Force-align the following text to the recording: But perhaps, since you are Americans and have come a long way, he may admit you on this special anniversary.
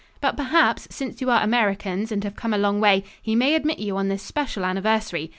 But 0.19 0.35
perhaps, 0.35 0.87
since 0.89 1.21
you 1.21 1.29
are 1.29 1.43
Americans 1.43 2.11
and 2.11 2.23
have 2.23 2.35
come 2.35 2.55
a 2.55 2.57
long 2.57 2.79
way, 2.81 3.03
he 3.21 3.35
may 3.35 3.53
admit 3.53 3.77
you 3.77 3.97
on 3.97 4.07
this 4.07 4.23
special 4.23 4.65
anniversary. 4.65 5.29